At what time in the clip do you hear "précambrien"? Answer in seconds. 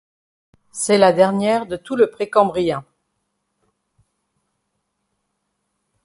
2.09-2.83